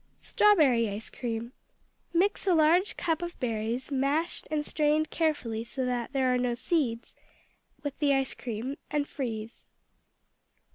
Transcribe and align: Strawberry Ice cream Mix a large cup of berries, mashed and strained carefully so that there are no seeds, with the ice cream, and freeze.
Strawberry 0.17 0.89
Ice 0.89 1.11
cream 1.11 1.53
Mix 2.11 2.47
a 2.47 2.55
large 2.55 2.97
cup 2.97 3.21
of 3.21 3.39
berries, 3.39 3.91
mashed 3.91 4.47
and 4.49 4.65
strained 4.65 5.11
carefully 5.11 5.63
so 5.63 5.85
that 5.85 6.11
there 6.11 6.33
are 6.33 6.39
no 6.39 6.55
seeds, 6.55 7.15
with 7.83 7.99
the 7.99 8.11
ice 8.15 8.33
cream, 8.33 8.77
and 8.89 9.07
freeze. 9.07 9.69